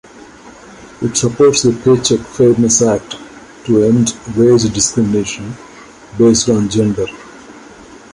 It 1.03 1.15
supports 1.15 1.61
the 1.61 1.79
Paycheck 1.85 2.25
Fairness 2.25 2.81
Act 2.81 3.15
to 3.65 3.83
end 3.83 4.17
wage 4.35 4.63
discrimination 4.73 5.53
based 6.17 6.49
on 6.49 6.67
gender. 6.71 7.05